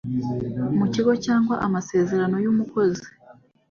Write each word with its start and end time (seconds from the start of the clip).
mu 0.77 0.85
kigo 0.93 1.11
cyangwa 1.25 1.55
amasezerano 1.65 2.35
y 2.43 2.47
umukozi 2.51 3.07